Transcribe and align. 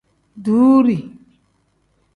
Duuri. 0.43 0.99